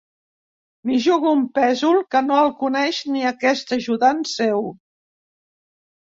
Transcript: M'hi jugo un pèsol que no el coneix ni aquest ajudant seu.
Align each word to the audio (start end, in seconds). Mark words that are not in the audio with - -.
M'hi 0.89 0.95
jugo 1.07 1.33
un 1.39 1.41
pèsol 1.57 1.99
que 2.15 2.21
no 2.29 2.39
el 2.43 2.49
coneix 2.61 3.01
ni 3.15 3.21
aquest 3.33 3.73
ajudant 3.77 4.23
seu. 4.31 4.65